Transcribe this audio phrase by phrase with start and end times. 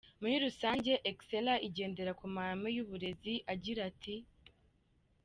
[0.21, 4.15] Muri rusange Excella igendera kumahame y’uburezi agira ati:.